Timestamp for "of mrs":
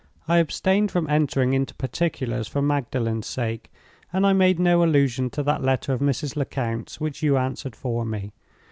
5.93-6.35